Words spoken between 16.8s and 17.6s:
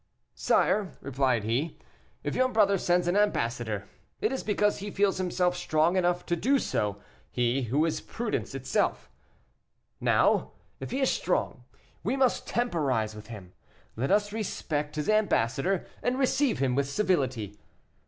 civility.